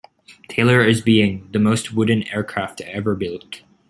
[0.49, 3.61] Taylor as being: the most wooden aircraft ever built.